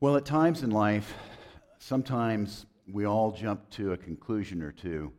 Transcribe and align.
Well, 0.00 0.16
at 0.16 0.24
times 0.24 0.62
in 0.62 0.70
life, 0.70 1.12
sometimes 1.80 2.66
we 2.88 3.04
all 3.04 3.32
jump 3.32 3.68
to 3.70 3.94
a 3.94 3.96
conclusion 3.96 4.62
or 4.62 4.70
two 4.70 5.10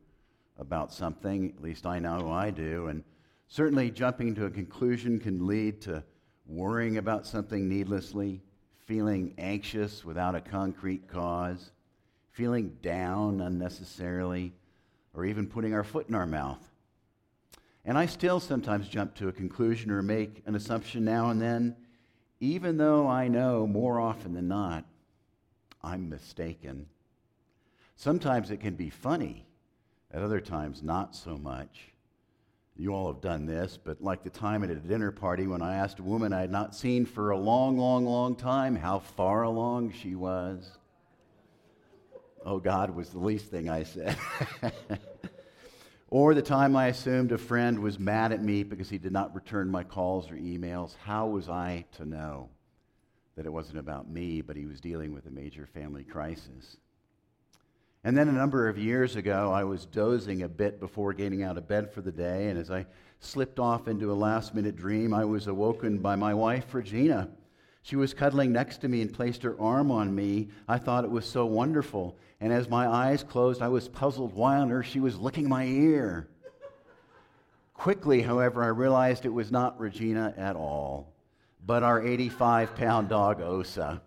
about 0.57 0.93
something. 0.93 1.53
At 1.57 1.61
least 1.61 1.85
I 1.85 1.99
know 1.99 2.31
I 2.31 2.49
do. 2.51 2.87
And 2.87 3.03
certainly, 3.49 3.91
jumping 3.91 4.35
to 4.35 4.45
a 4.45 4.49
conclusion 4.49 5.19
can 5.19 5.45
lead 5.45 5.81
to 5.81 6.01
worrying 6.45 6.95
about 6.95 7.27
something 7.27 7.67
needlessly, 7.67 8.41
feeling 8.77 9.33
anxious 9.37 10.05
without 10.05 10.33
a 10.33 10.39
concrete 10.39 11.09
cause, 11.09 11.71
feeling 12.31 12.69
down 12.81 13.41
unnecessarily, 13.41 14.53
or 15.13 15.25
even 15.25 15.45
putting 15.45 15.73
our 15.73 15.83
foot 15.83 16.07
in 16.07 16.15
our 16.15 16.25
mouth. 16.25 16.71
And 17.83 17.97
I 17.97 18.05
still 18.05 18.39
sometimes 18.39 18.87
jump 18.87 19.13
to 19.15 19.27
a 19.27 19.33
conclusion 19.33 19.91
or 19.91 20.01
make 20.01 20.41
an 20.45 20.55
assumption 20.55 21.03
now 21.03 21.31
and 21.31 21.41
then 21.41 21.75
even 22.39 22.77
though 22.77 23.07
I 23.07 23.27
know 23.27 23.67
more 23.67 23.99
often 23.99 24.33
than 24.33 24.47
not 24.47 24.85
I'm 25.81 26.09
mistaken. 26.09 26.87
Sometimes 27.95 28.51
it 28.51 28.59
can 28.59 28.75
be 28.75 28.89
funny, 28.89 29.45
at 30.11 30.21
other 30.21 30.41
times, 30.41 30.83
not 30.83 31.15
so 31.15 31.37
much. 31.37 31.91
You 32.75 32.93
all 32.93 33.11
have 33.11 33.21
done 33.21 33.45
this, 33.45 33.77
but 33.77 34.01
like 34.01 34.23
the 34.23 34.29
time 34.29 34.63
at 34.63 34.69
a 34.69 34.75
dinner 34.75 35.11
party 35.11 35.47
when 35.47 35.61
I 35.61 35.75
asked 35.75 35.99
a 35.99 36.03
woman 36.03 36.31
I 36.31 36.41
had 36.41 36.51
not 36.51 36.75
seen 36.75 37.05
for 37.05 37.31
a 37.31 37.37
long, 37.37 37.77
long, 37.77 38.05
long 38.05 38.35
time 38.35 38.75
how 38.75 38.99
far 38.99 39.43
along 39.43 39.91
she 39.91 40.15
was. 40.15 40.77
Oh, 42.45 42.59
God 42.59 42.95
was 42.95 43.09
the 43.09 43.19
least 43.19 43.51
thing 43.51 43.69
I 43.69 43.83
said. 43.83 44.17
Or 46.11 46.33
the 46.33 46.41
time 46.41 46.75
I 46.75 46.87
assumed 46.87 47.31
a 47.31 47.37
friend 47.37 47.79
was 47.79 47.99
mad 47.99 48.31
at 48.31 48.43
me 48.43 48.63
because 48.63 48.89
he 48.89 48.97
did 48.97 49.11
not 49.11 49.35
return 49.35 49.69
my 49.69 49.83
calls 49.83 50.31
or 50.31 50.35
emails. 50.35 50.95
How 51.03 51.27
was 51.27 51.49
I 51.49 51.85
to 51.97 52.05
know 52.05 52.49
that 53.35 53.45
it 53.45 53.53
wasn't 53.53 53.77
about 53.77 54.09
me, 54.09 54.41
but 54.41 54.55
he 54.55 54.65
was 54.65 54.81
dealing 54.81 55.13
with 55.13 55.27
a 55.27 55.31
major 55.31 55.67
family 55.67 56.03
crisis? 56.03 56.77
And 58.03 58.17
then 58.17 58.27
a 58.27 58.31
number 58.31 58.67
of 58.67 58.77
years 58.77 59.15
ago, 59.15 59.51
I 59.51 59.65
was 59.65 59.85
dozing 59.85 60.41
a 60.41 60.49
bit 60.49 60.79
before 60.79 61.13
getting 61.13 61.43
out 61.43 61.57
of 61.57 61.67
bed 61.67 61.91
for 61.91 62.01
the 62.01 62.11
day, 62.11 62.47
and 62.47 62.57
as 62.57 62.71
I 62.71 62.87
slipped 63.19 63.59
off 63.59 63.87
into 63.87 64.11
a 64.11 64.15
last 64.15 64.55
minute 64.55 64.77
dream, 64.77 65.13
I 65.13 65.25
was 65.25 65.45
awoken 65.45 65.99
by 65.99 66.15
my 66.15 66.33
wife, 66.33 66.73
Regina. 66.73 67.29
She 67.89 67.95
was 67.95 68.13
cuddling 68.13 68.51
next 68.51 68.81
to 68.81 68.87
me 68.87 69.01
and 69.01 69.11
placed 69.11 69.41
her 69.41 69.59
arm 69.59 69.89
on 69.89 70.13
me. 70.13 70.49
I 70.67 70.77
thought 70.77 71.05
it 71.05 71.09
was 71.09 71.25
so 71.25 71.47
wonderful. 71.47 72.15
And 72.39 72.53
as 72.53 72.69
my 72.69 72.87
eyes 72.87 73.23
closed, 73.23 73.63
I 73.63 73.67
was 73.67 73.87
puzzled 73.87 74.35
why 74.35 74.57
on 74.57 74.71
earth 74.71 74.85
she 74.85 74.99
was 74.99 75.17
licking 75.17 75.49
my 75.49 75.65
ear. 75.65 76.27
Quickly, 77.73 78.21
however, 78.21 78.63
I 78.63 78.67
realized 78.67 79.25
it 79.25 79.33
was 79.33 79.51
not 79.51 79.79
Regina 79.79 80.35
at 80.37 80.55
all, 80.55 81.11
but 81.65 81.81
our 81.81 82.05
85 82.05 82.75
pound 82.75 83.09
dog, 83.09 83.41
Osa, 83.41 84.03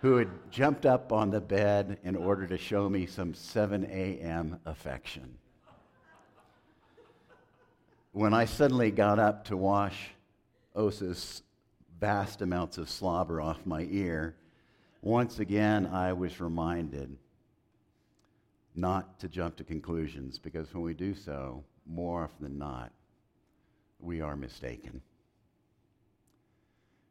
who 0.00 0.16
had 0.16 0.30
jumped 0.50 0.86
up 0.86 1.12
on 1.12 1.30
the 1.30 1.42
bed 1.42 1.98
in 2.02 2.16
order 2.16 2.46
to 2.46 2.56
show 2.56 2.88
me 2.88 3.04
some 3.04 3.34
7 3.34 3.84
a.m. 3.84 4.58
affection. 4.64 5.36
When 8.12 8.32
I 8.32 8.46
suddenly 8.46 8.90
got 8.90 9.18
up 9.18 9.44
to 9.48 9.58
wash 9.58 10.12
Osa's 10.74 11.42
vast 12.00 12.40
amounts 12.40 12.78
of 12.78 12.88
slobber 12.88 13.40
off 13.40 13.66
my 13.66 13.86
ear, 13.90 14.34
once 15.02 15.38
again 15.38 15.86
I 15.86 16.14
was 16.14 16.40
reminded 16.40 17.16
not 18.74 19.20
to 19.20 19.28
jump 19.28 19.56
to 19.56 19.64
conclusions 19.64 20.38
because 20.38 20.72
when 20.72 20.82
we 20.82 20.94
do 20.94 21.14
so, 21.14 21.62
more 21.86 22.24
often 22.24 22.44
than 22.44 22.58
not, 22.58 22.90
we 24.00 24.22
are 24.22 24.36
mistaken. 24.36 25.02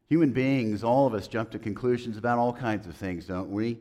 Human 0.08 0.32
beings, 0.32 0.84
all 0.84 1.06
of 1.06 1.14
us 1.14 1.28
jump 1.28 1.52
to 1.52 1.60
conclusions 1.60 2.17
about 2.17 2.40
all 2.40 2.52
kinds 2.52 2.88
of 2.88 2.95
things, 2.95 3.28
don't 3.28 3.52
we? 3.52 3.78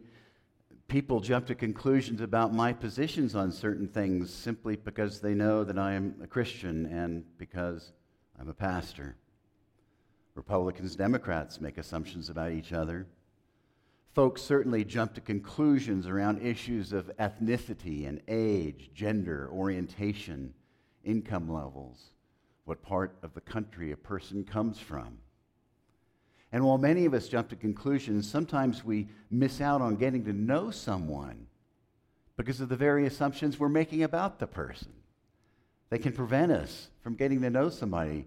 People 0.89 1.21
jump 1.21 1.47
to 1.47 1.55
conclusions 1.55 2.21
about 2.21 2.53
my 2.53 2.73
positions 2.73 3.35
on 3.35 3.51
certain 3.51 3.89
things 3.89 4.33
simply 4.33 4.77
because 4.77 5.21
they 5.21 5.35
know 5.35 5.65
that 5.65 5.79
I 5.79 5.95
am 5.95 6.17
a 6.23 6.27
Christian 6.27 6.85
and 6.87 7.25
because 7.39 7.93
I'm 8.39 8.49
a 8.49 8.55
pastor. 8.55 9.17
Republicans, 10.39 10.97
Democrats 10.97 11.61
make 11.61 11.77
assumptions 11.77 12.31
about 12.31 12.53
each 12.53 12.73
other 12.73 13.07
folks 14.19 14.43
certainly 14.43 14.85
jump 14.85 15.15
to 15.15 15.21
conclusions 15.21 16.09
around 16.09 16.43
issues 16.45 16.93
of 16.93 17.09
ethnicity 17.19 18.09
and 18.09 18.21
age, 18.27 18.91
gender, 18.93 19.49
orientation, 19.53 20.53
income 21.05 21.49
levels, 21.49 22.11
what 22.65 22.83
part 22.83 23.17
of 23.23 23.33
the 23.35 23.41
country 23.41 23.93
a 23.93 23.97
person 23.97 24.43
comes 24.43 24.81
from. 24.81 25.19
And 26.51 26.65
while 26.65 26.79
many 26.79 27.05
of 27.05 27.15
us 27.15 27.29
jump 27.29 27.49
to 27.51 27.55
conclusions, 27.55 28.29
sometimes 28.29 28.85
we 28.85 29.07
miss 29.31 29.61
out 29.61 29.81
on 29.81 29.95
getting 29.95 30.25
to 30.25 30.33
know 30.33 30.73
someone 30.73 31.47
because 32.37 32.61
of 32.61 32.69
the 32.69 32.75
very 32.75 33.07
assumptions 33.07 33.61
we're 33.61 33.69
making 33.69 34.03
about 34.03 34.41
the 34.41 34.49
person. 34.49 34.93
They 35.91 35.99
can 35.99 36.13
prevent 36.13 36.51
us 36.51 36.89
from 37.03 37.15
getting 37.15 37.41
to 37.43 37.51
know 37.51 37.71
somebody. 37.71 38.27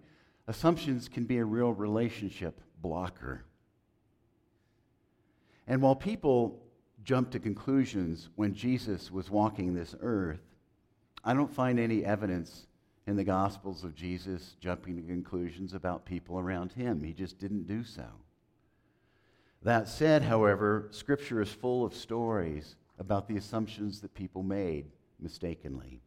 Assumptions 0.51 1.07
can 1.07 1.23
be 1.23 1.37
a 1.37 1.45
real 1.45 1.71
relationship 1.71 2.59
blocker. 2.81 3.45
And 5.65 5.81
while 5.81 5.95
people 5.95 6.61
jump 7.05 7.31
to 7.31 7.39
conclusions 7.39 8.27
when 8.35 8.53
Jesus 8.53 9.09
was 9.09 9.29
walking 9.29 9.73
this 9.73 9.95
earth, 10.01 10.41
I 11.23 11.33
don't 11.33 11.55
find 11.55 11.79
any 11.79 12.03
evidence 12.03 12.67
in 13.07 13.15
the 13.15 13.23
Gospels 13.23 13.85
of 13.85 13.95
Jesus 13.95 14.57
jumping 14.59 14.97
to 14.97 15.01
conclusions 15.03 15.73
about 15.73 16.03
people 16.03 16.37
around 16.37 16.73
him. 16.73 17.01
He 17.01 17.13
just 17.13 17.39
didn't 17.39 17.65
do 17.65 17.85
so. 17.85 18.07
That 19.63 19.87
said, 19.87 20.21
however, 20.21 20.89
Scripture 20.91 21.41
is 21.41 21.49
full 21.49 21.85
of 21.85 21.95
stories 21.95 22.75
about 22.99 23.29
the 23.29 23.37
assumptions 23.37 24.01
that 24.01 24.13
people 24.13 24.43
made 24.43 24.87
mistakenly. 25.17 26.01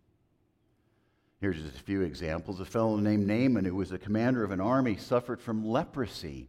Here's 1.45 1.61
just 1.61 1.77
a 1.77 1.83
few 1.83 2.01
examples. 2.01 2.59
A 2.61 2.65
fellow 2.65 2.97
named 2.97 3.27
Naaman, 3.27 3.67
who 3.67 3.75
was 3.75 3.93
a 3.93 3.99
commander 3.99 4.45
of 4.45 4.51
an 4.51 4.63
army, 4.63 4.97
suffered 4.97 5.43
from 5.43 5.69
leprosy. 5.69 6.49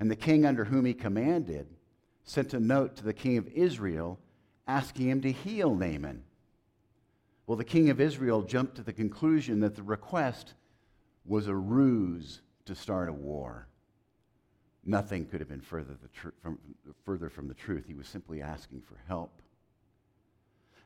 And 0.00 0.10
the 0.10 0.16
king 0.16 0.46
under 0.46 0.64
whom 0.64 0.86
he 0.86 0.94
commanded 0.94 1.66
sent 2.24 2.54
a 2.54 2.60
note 2.60 2.96
to 2.96 3.04
the 3.04 3.12
king 3.12 3.36
of 3.36 3.46
Israel 3.48 4.18
asking 4.66 5.10
him 5.10 5.20
to 5.20 5.30
heal 5.30 5.74
Naaman. 5.74 6.24
Well, 7.46 7.58
the 7.58 7.62
king 7.64 7.90
of 7.90 8.00
Israel 8.00 8.40
jumped 8.40 8.76
to 8.76 8.82
the 8.82 8.94
conclusion 8.94 9.60
that 9.60 9.76
the 9.76 9.82
request 9.82 10.54
was 11.26 11.46
a 11.46 11.54
ruse 11.54 12.40
to 12.64 12.74
start 12.74 13.10
a 13.10 13.12
war. 13.12 13.68
Nothing 14.82 15.26
could 15.26 15.40
have 15.40 15.48
been 15.50 15.60
further, 15.60 15.98
tr- 16.14 16.28
from, 16.40 16.58
further 17.04 17.28
from 17.28 17.48
the 17.48 17.54
truth. 17.54 17.84
He 17.86 17.92
was 17.92 18.08
simply 18.08 18.40
asking 18.40 18.80
for 18.80 18.96
help. 19.06 19.42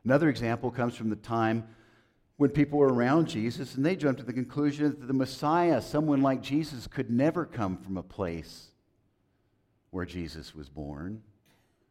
Another 0.03 0.27
example 0.27 0.69
comes 0.69 0.95
from 0.97 1.09
the 1.09 1.15
time 1.15 1.65
when 2.37 2.49
people 2.49 2.79
were 2.79 2.93
around 2.93 3.27
Jesus 3.27 3.75
and 3.75 3.85
they 3.85 3.95
jumped 3.95 4.19
to 4.19 4.25
the 4.25 4.33
conclusion 4.33 4.95
that 4.99 5.07
the 5.07 5.13
Messiah, 5.13 5.81
someone 5.81 6.21
like 6.21 6.41
Jesus, 6.41 6.87
could 6.87 7.09
never 7.09 7.45
come 7.45 7.77
from 7.77 7.97
a 7.97 8.03
place 8.03 8.69
where 9.91 10.05
Jesus 10.05 10.55
was 10.55 10.69
born. 10.69 11.21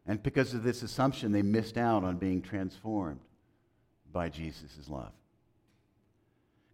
And 0.06 0.22
because 0.22 0.52
of 0.54 0.64
this 0.64 0.82
assumption, 0.82 1.30
they 1.30 1.42
missed 1.42 1.78
out 1.78 2.02
on 2.02 2.16
being 2.16 2.42
transformed 2.42 3.20
by 4.12 4.28
Jesus' 4.28 4.88
love. 4.88 5.12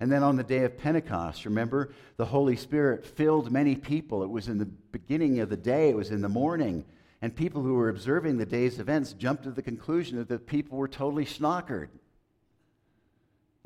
And 0.01 0.11
then 0.11 0.23
on 0.23 0.37
the 0.37 0.45
day 0.45 0.65
of 0.65 0.79
Pentecost, 0.79 1.45
remember, 1.45 1.93
the 2.17 2.25
Holy 2.25 2.57
Spirit 2.57 3.05
filled 3.05 3.51
many 3.51 3.75
people. 3.75 4.23
It 4.23 4.31
was 4.31 4.49
in 4.49 4.59
the 4.59 4.67
beginning 4.67 5.41
of 5.41 5.51
the 5.51 5.57
day, 5.57 5.91
it 5.91 5.97
was 5.97 6.11
in 6.11 6.23
the 6.23 6.29
morning. 6.29 6.85
And 7.21 7.35
people 7.35 7.63
who 7.63 7.75
were 7.75 7.89
observing 7.89 8.39
the 8.39 8.47
day's 8.47 8.79
events 8.79 9.13
jumped 9.13 9.43
to 9.43 9.51
the 9.51 9.63
conclusion 9.63 10.19
that 10.19 10.29
the 10.29 10.39
people 10.39 10.79
were 10.79 10.89
totally 10.89 11.25
schnockered. 11.25 11.89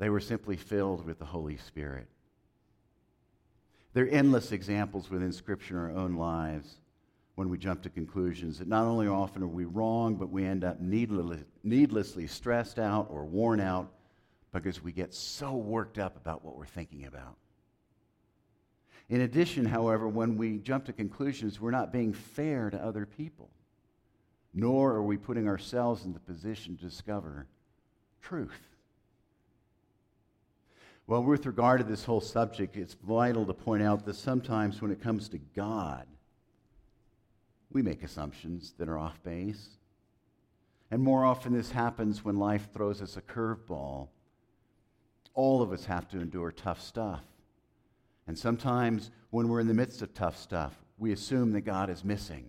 They 0.03 0.09
were 0.09 0.19
simply 0.19 0.57
filled 0.57 1.05
with 1.05 1.17
the 1.17 1.23
Holy 1.23 1.55
Spirit. 1.55 2.09
There 3.93 4.03
are 4.03 4.09
endless 4.09 4.51
examples 4.51 5.09
within 5.09 5.31
Scripture 5.31 5.75
in 5.77 5.95
our 5.95 6.03
own 6.03 6.17
lives 6.17 6.75
when 7.35 7.47
we 7.47 7.57
jump 7.57 7.83
to 7.83 7.89
conclusions 7.89 8.59
that 8.59 8.67
not 8.67 8.83
only 8.83 9.07
often 9.07 9.41
are 9.43 9.47
we 9.47 9.63
wrong, 9.63 10.15
but 10.15 10.29
we 10.29 10.43
end 10.43 10.65
up 10.65 10.81
needlessly, 10.81 11.45
needlessly 11.63 12.27
stressed 12.27 12.79
out 12.79 13.07
or 13.09 13.23
worn 13.23 13.61
out 13.61 13.93
because 14.51 14.83
we 14.83 14.91
get 14.91 15.13
so 15.13 15.53
worked 15.53 15.97
up 15.97 16.17
about 16.17 16.43
what 16.43 16.57
we're 16.57 16.65
thinking 16.65 17.05
about. 17.05 17.37
In 19.07 19.21
addition, 19.21 19.63
however, 19.63 20.09
when 20.09 20.35
we 20.35 20.57
jump 20.57 20.83
to 20.87 20.91
conclusions, 20.91 21.61
we're 21.61 21.71
not 21.71 21.93
being 21.93 22.11
fair 22.11 22.69
to 22.69 22.77
other 22.77 23.05
people, 23.05 23.49
nor 24.53 24.95
are 24.95 25.03
we 25.03 25.15
putting 25.15 25.47
ourselves 25.47 26.03
in 26.03 26.11
the 26.11 26.19
position 26.19 26.75
to 26.75 26.83
discover 26.83 27.47
truth. 28.21 28.72
Well, 31.05 31.23
with 31.23 31.45
regard 31.45 31.81
to 31.81 31.85
this 31.85 32.05
whole 32.05 32.21
subject, 32.21 32.77
it's 32.77 32.93
vital 32.93 33.45
to 33.45 33.53
point 33.53 33.83
out 33.83 34.05
that 34.05 34.15
sometimes 34.15 34.81
when 34.81 34.91
it 34.91 35.01
comes 35.01 35.27
to 35.29 35.37
God, 35.37 36.07
we 37.71 37.81
make 37.81 38.03
assumptions 38.03 38.73
that 38.77 38.87
are 38.87 38.97
off 38.97 39.21
base. 39.23 39.69
And 40.91 41.01
more 41.01 41.25
often, 41.25 41.51
this 41.53 41.71
happens 41.71 42.23
when 42.23 42.37
life 42.37 42.69
throws 42.73 43.01
us 43.01 43.17
a 43.17 43.21
curveball. 43.21 44.09
All 45.33 45.61
of 45.61 45.73
us 45.73 45.85
have 45.85 46.07
to 46.09 46.21
endure 46.21 46.51
tough 46.51 46.81
stuff. 46.81 47.23
And 48.27 48.37
sometimes, 48.37 49.11
when 49.31 49.49
we're 49.49 49.59
in 49.59 49.67
the 49.67 49.73
midst 49.73 50.01
of 50.01 50.13
tough 50.13 50.37
stuff, 50.37 50.73
we 50.97 51.11
assume 51.11 51.51
that 51.51 51.61
God 51.61 51.89
is 51.89 52.05
missing 52.05 52.45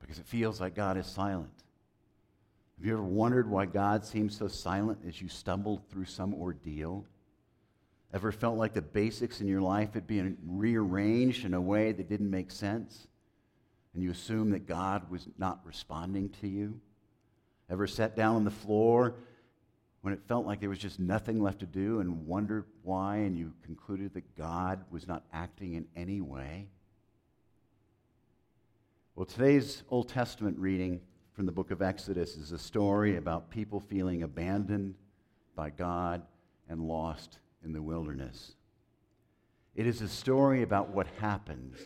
because 0.00 0.18
it 0.18 0.26
feels 0.26 0.60
like 0.60 0.74
God 0.74 0.98
is 0.98 1.06
silent. 1.06 1.64
Have 2.76 2.86
you 2.86 2.92
ever 2.92 3.02
wondered 3.02 3.48
why 3.48 3.66
God 3.66 4.04
seems 4.04 4.36
so 4.36 4.48
silent 4.48 4.98
as 5.06 5.22
you 5.22 5.28
stumbled 5.28 5.88
through 5.88 6.06
some 6.06 6.34
ordeal? 6.34 7.06
Ever 8.12 8.32
felt 8.32 8.56
like 8.56 8.72
the 8.72 8.82
basics 8.82 9.40
in 9.40 9.46
your 9.46 9.60
life 9.60 9.94
had 9.94 10.06
been 10.06 10.36
rearranged 10.44 11.44
in 11.44 11.54
a 11.54 11.60
way 11.60 11.92
that 11.92 12.08
didn't 12.08 12.30
make 12.30 12.50
sense? 12.50 13.06
And 13.94 14.02
you 14.02 14.10
assumed 14.10 14.52
that 14.52 14.66
God 14.66 15.08
was 15.10 15.28
not 15.38 15.60
responding 15.64 16.30
to 16.40 16.48
you? 16.48 16.80
Ever 17.68 17.86
sat 17.86 18.16
down 18.16 18.34
on 18.34 18.44
the 18.44 18.50
floor 18.50 19.14
when 20.00 20.12
it 20.12 20.20
felt 20.26 20.46
like 20.46 20.60
there 20.60 20.68
was 20.68 20.78
just 20.78 20.98
nothing 20.98 21.40
left 21.40 21.60
to 21.60 21.66
do 21.66 22.00
and 22.00 22.26
wondered 22.26 22.64
why, 22.82 23.16
and 23.18 23.36
you 23.36 23.52
concluded 23.64 24.14
that 24.14 24.36
God 24.36 24.84
was 24.90 25.06
not 25.06 25.24
acting 25.32 25.74
in 25.74 25.86
any 25.94 26.20
way? 26.20 26.68
Well, 29.14 29.26
today's 29.26 29.84
Old 29.88 30.08
Testament 30.08 30.58
reading 30.58 31.00
from 31.32 31.46
the 31.46 31.52
book 31.52 31.70
of 31.70 31.80
Exodus 31.80 32.36
is 32.36 32.50
a 32.50 32.58
story 32.58 33.16
about 33.16 33.50
people 33.50 33.78
feeling 33.78 34.22
abandoned 34.22 34.94
by 35.54 35.70
God 35.70 36.22
and 36.68 36.80
lost 36.80 37.38
in 37.64 37.72
the 37.72 37.82
wilderness. 37.82 38.52
It 39.74 39.86
is 39.86 40.02
a 40.02 40.08
story 40.08 40.62
about 40.62 40.90
what 40.90 41.06
happens 41.18 41.78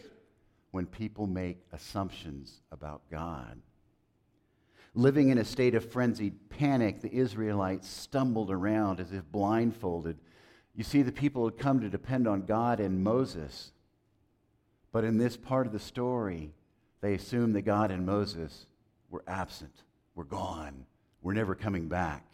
when 0.71 0.87
people 0.87 1.26
make 1.26 1.59
assumptions 1.73 2.61
about 2.73 3.03
God. 3.11 3.61
Living 4.94 5.29
in 5.29 5.38
a 5.38 5.44
state 5.44 5.75
of 5.75 5.91
frenzied 5.91 6.49
panic, 6.50 7.00
the 7.00 7.12
Israelites 7.12 7.88
stumbled 7.88 8.50
around 8.50 9.00
as 9.00 9.12
if 9.12 9.31
blindfolded. 9.31 10.19
You 10.75 10.85
see, 10.85 11.03
the 11.03 11.12
people 11.12 11.44
had 11.44 11.59
come 11.59 11.81
to 11.81 11.88
depend 11.88 12.26
on 12.26 12.47
God 12.47 12.81
and 12.81 13.03
Moses. 13.03 13.73
But 14.93 15.05
in 15.05 15.19
this 15.19 15.37
part 15.37 15.67
of 15.67 15.73
the 15.73 15.81
story, 15.81 16.53
they 17.00 17.15
assumed 17.15 17.55
that 17.56 17.62
God 17.62 17.91
and 17.91 18.06
Moses 18.06 18.67
were 19.11 19.25
absent, 19.26 19.82
were 20.15 20.25
gone, 20.25 20.87
were 21.23 21.35
never 21.35 21.55
coming 21.55 21.88
back. 21.88 22.25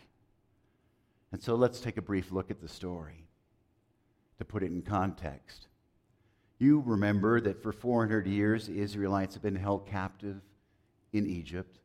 And 1.33 1.43
so 1.43 1.55
let's 1.55 1.81
take 1.81 1.97
a 1.97 2.03
brief 2.03 2.31
look 2.31 2.51
at 2.51 2.61
the 2.61 2.69
story 2.69 3.27
to 4.41 4.45
put 4.45 4.65
it 4.65 4.73
in 4.73 4.83
context. 4.83 5.69
You 6.59 6.83
remember 6.85 7.41
that 7.41 7.63
for 7.63 7.73
400 7.73 8.27
years, 8.27 8.67
the 8.67 8.81
Israelites 8.81 9.35
have 9.35 9.43
been 9.43 9.55
held 9.55 9.87
captive 9.87 10.41
in 11.13 11.27
Egypt 11.27 11.79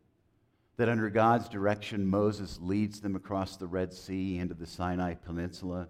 that 0.77 0.89
under 0.89 1.09
God's 1.09 1.47
direction, 1.47 2.05
Moses 2.05 2.59
leads 2.61 2.99
them 2.99 3.15
across 3.15 3.55
the 3.55 3.67
Red 3.67 3.93
Sea 3.93 4.39
into 4.39 4.53
the 4.53 4.65
Sinai 4.65 5.13
Peninsula. 5.13 5.87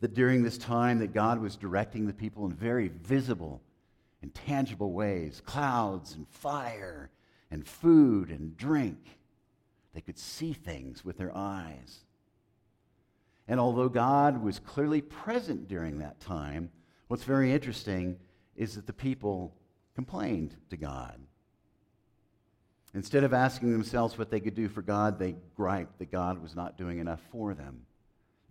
That 0.00 0.14
during 0.14 0.42
this 0.42 0.58
time 0.58 1.00
that 1.00 1.12
God 1.12 1.40
was 1.40 1.56
directing 1.56 2.06
the 2.06 2.12
people 2.12 2.46
in 2.46 2.52
very 2.52 2.88
visible 2.88 3.60
and 4.22 4.34
tangible 4.34 4.92
ways, 4.92 5.42
clouds 5.44 6.14
and 6.14 6.28
fire 6.28 7.10
and 7.50 7.66
food 7.66 8.30
and 8.30 8.56
drink. 8.56 8.98
They 9.92 10.00
could 10.00 10.18
see 10.18 10.52
things 10.52 11.04
with 11.04 11.18
their 11.18 11.36
eyes. 11.36 12.04
And 13.50 13.58
although 13.58 13.88
God 13.88 14.44
was 14.44 14.60
clearly 14.60 15.00
present 15.00 15.66
during 15.66 15.98
that 15.98 16.20
time, 16.20 16.70
what's 17.08 17.24
very 17.24 17.52
interesting 17.52 18.16
is 18.54 18.76
that 18.76 18.86
the 18.86 18.92
people 18.92 19.56
complained 19.96 20.54
to 20.70 20.76
God. 20.76 21.18
Instead 22.94 23.24
of 23.24 23.34
asking 23.34 23.72
themselves 23.72 24.16
what 24.16 24.30
they 24.30 24.38
could 24.38 24.54
do 24.54 24.68
for 24.68 24.82
God, 24.82 25.18
they 25.18 25.34
griped 25.56 25.98
that 25.98 26.12
God 26.12 26.40
was 26.40 26.54
not 26.54 26.78
doing 26.78 27.00
enough 27.00 27.20
for 27.32 27.52
them, 27.52 27.86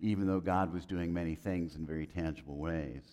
even 0.01 0.28
though 0.28 0.42
God 0.42 0.74
was 0.74 0.86
doing 0.86 1.13
many 1.13 1.34
things 1.34 1.75
in 1.75 1.86
very 1.86 2.06
tangible 2.06 2.57
ways. 2.57 3.04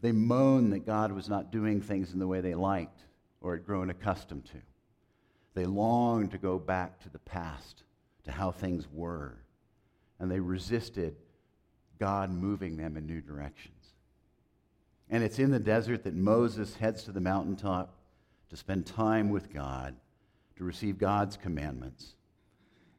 They 0.00 0.12
moaned 0.12 0.72
that 0.72 0.86
God 0.86 1.12
was 1.12 1.28
not 1.28 1.52
doing 1.52 1.82
things 1.82 2.14
in 2.14 2.18
the 2.18 2.26
way 2.26 2.40
they 2.40 2.54
liked 2.54 3.00
or 3.42 3.54
had 3.54 3.66
grown 3.66 3.90
accustomed 3.90 4.46
to. 4.46 4.62
They 5.52 5.66
longed 5.66 6.30
to 6.30 6.38
go 6.38 6.58
back 6.58 7.00
to 7.00 7.10
the 7.10 7.18
past, 7.18 7.82
to 8.24 8.32
how 8.32 8.50
things 8.50 8.88
were, 8.90 9.42
and 10.20 10.30
they 10.30 10.38
resisted 10.38 11.16
God 11.98 12.30
moving 12.30 12.76
them 12.76 12.96
in 12.96 13.06
new 13.06 13.20
directions. 13.20 13.74
And 15.08 15.24
it's 15.24 15.38
in 15.38 15.50
the 15.50 15.58
desert 15.58 16.04
that 16.04 16.14
Moses 16.14 16.76
heads 16.76 17.02
to 17.04 17.12
the 17.12 17.20
mountaintop 17.20 17.96
to 18.50 18.56
spend 18.56 18.86
time 18.86 19.30
with 19.30 19.52
God 19.52 19.96
to 20.56 20.64
receive 20.64 20.98
God's 20.98 21.36
commandments. 21.36 22.14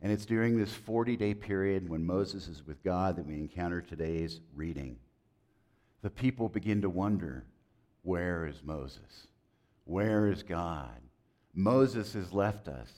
And 0.01 0.12
it's 0.12 0.25
during 0.25 0.57
this 0.57 0.73
40 0.73 1.15
day 1.15 1.33
period 1.33 1.88
when 1.88 2.06
Moses 2.06 2.47
is 2.47 2.65
with 2.65 2.83
God 2.83 3.15
that 3.15 3.25
we 3.25 3.35
encounter 3.35 3.81
today's 3.81 4.41
reading. 4.56 4.97
The 6.01 6.09
people 6.09 6.50
begin 6.50 6.81
to 6.81 6.89
wonder 6.89 7.45
where 8.01 8.47
is 8.47 8.63
Moses? 8.63 9.27
Where 9.85 10.27
is 10.27 10.41
God? 10.41 11.00
Moses 11.53 12.13
has 12.13 12.33
left 12.33 12.67
us. 12.67 12.89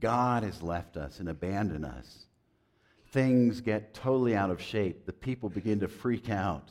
God 0.00 0.42
has 0.42 0.62
left 0.62 0.96
us 0.96 1.18
and 1.18 1.28
abandoned 1.28 1.84
us. 1.84 2.26
Things 3.10 3.60
get 3.60 3.94
totally 3.94 4.36
out 4.36 4.50
of 4.50 4.62
shape. 4.62 5.06
The 5.06 5.12
people 5.12 5.48
begin 5.48 5.80
to 5.80 5.88
freak 5.88 6.30
out. 6.30 6.70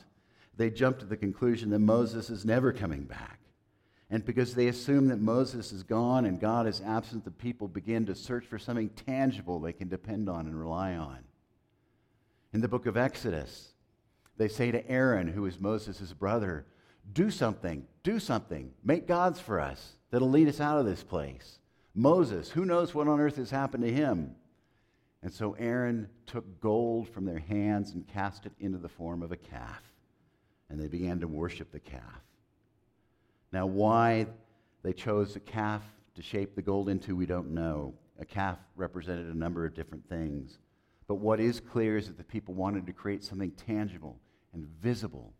They 0.56 0.70
jump 0.70 0.98
to 0.98 1.06
the 1.06 1.16
conclusion 1.16 1.70
that 1.70 1.78
Moses 1.78 2.30
is 2.30 2.44
never 2.44 2.72
coming 2.72 3.04
back. 3.04 3.40
And 4.10 4.24
because 4.24 4.54
they 4.54 4.66
assume 4.68 5.08
that 5.08 5.20
Moses 5.20 5.70
is 5.70 5.82
gone 5.82 6.24
and 6.24 6.40
God 6.40 6.66
is 6.66 6.82
absent, 6.84 7.24
the 7.24 7.30
people 7.30 7.68
begin 7.68 8.06
to 8.06 8.14
search 8.14 8.44
for 8.44 8.58
something 8.58 8.88
tangible 8.90 9.60
they 9.60 9.72
can 9.72 9.88
depend 9.88 10.28
on 10.28 10.46
and 10.46 10.58
rely 10.58 10.96
on. 10.96 11.18
In 12.52 12.60
the 12.60 12.68
book 12.68 12.86
of 12.86 12.96
Exodus, 12.96 13.72
they 14.36 14.48
say 14.48 14.72
to 14.72 14.90
Aaron, 14.90 15.28
who 15.28 15.46
is 15.46 15.60
Moses' 15.60 16.12
brother, 16.12 16.66
Do 17.12 17.30
something, 17.30 17.86
do 18.02 18.18
something, 18.18 18.72
make 18.82 19.06
gods 19.06 19.38
for 19.38 19.60
us 19.60 19.92
that'll 20.10 20.30
lead 20.30 20.48
us 20.48 20.60
out 20.60 20.78
of 20.78 20.86
this 20.86 21.04
place. 21.04 21.58
Moses, 21.94 22.50
who 22.50 22.64
knows 22.64 22.94
what 22.94 23.06
on 23.06 23.20
earth 23.20 23.36
has 23.36 23.50
happened 23.50 23.84
to 23.84 23.92
him? 23.92 24.34
And 25.22 25.32
so 25.32 25.52
Aaron 25.58 26.08
took 26.26 26.60
gold 26.60 27.08
from 27.08 27.24
their 27.24 27.38
hands 27.38 27.92
and 27.92 28.06
cast 28.06 28.46
it 28.46 28.52
into 28.58 28.78
the 28.78 28.88
form 28.88 29.22
of 29.22 29.32
a 29.32 29.36
calf. 29.36 29.82
And 30.68 30.80
they 30.80 30.88
began 30.88 31.20
to 31.20 31.28
worship 31.28 31.72
the 31.72 31.80
calf. 31.80 32.22
Now, 33.52 33.66
why 33.66 34.26
they 34.82 34.92
chose 34.92 35.36
a 35.36 35.40
calf 35.40 35.82
to 36.14 36.22
shape 36.22 36.54
the 36.54 36.62
gold 36.62 36.88
into, 36.88 37.16
we 37.16 37.26
don't 37.26 37.50
know. 37.50 37.94
A 38.18 38.24
calf 38.24 38.58
represented 38.76 39.26
a 39.26 39.38
number 39.38 39.66
of 39.66 39.74
different 39.74 40.08
things. 40.08 40.58
But 41.06 41.16
what 41.16 41.40
is 41.40 41.60
clear 41.60 41.96
is 41.96 42.06
that 42.06 42.16
the 42.16 42.24
people 42.24 42.54
wanted 42.54 42.86
to 42.86 42.92
create 42.92 43.24
something 43.24 43.50
tangible 43.52 44.20
and 44.52 44.66
visible 44.80 45.34